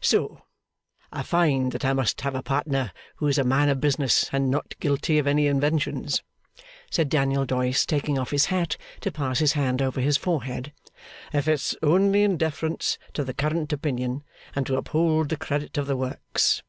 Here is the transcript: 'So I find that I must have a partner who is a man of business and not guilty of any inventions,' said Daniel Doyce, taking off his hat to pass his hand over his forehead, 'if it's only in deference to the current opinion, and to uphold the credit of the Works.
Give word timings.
'So 0.00 0.42
I 1.12 1.22
find 1.22 1.70
that 1.70 1.84
I 1.84 1.92
must 1.92 2.22
have 2.22 2.34
a 2.34 2.42
partner 2.42 2.92
who 3.18 3.28
is 3.28 3.38
a 3.38 3.44
man 3.44 3.68
of 3.68 3.80
business 3.80 4.28
and 4.32 4.50
not 4.50 4.74
guilty 4.80 5.16
of 5.16 5.28
any 5.28 5.46
inventions,' 5.46 6.24
said 6.90 7.08
Daniel 7.08 7.46
Doyce, 7.46 7.86
taking 7.86 8.18
off 8.18 8.32
his 8.32 8.46
hat 8.46 8.76
to 9.02 9.12
pass 9.12 9.38
his 9.38 9.52
hand 9.52 9.80
over 9.80 10.00
his 10.00 10.16
forehead, 10.16 10.72
'if 11.32 11.46
it's 11.46 11.76
only 11.84 12.24
in 12.24 12.36
deference 12.36 12.98
to 13.14 13.22
the 13.22 13.32
current 13.32 13.72
opinion, 13.72 14.24
and 14.56 14.66
to 14.66 14.76
uphold 14.76 15.28
the 15.28 15.36
credit 15.36 15.78
of 15.78 15.86
the 15.86 15.96
Works. 15.96 16.64